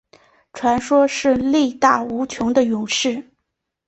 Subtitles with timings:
[0.51, 3.23] 传说是力大无穷的勇士。